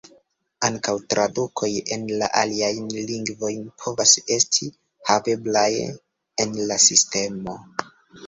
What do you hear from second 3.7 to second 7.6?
povas esti haveblaj en la sistemo.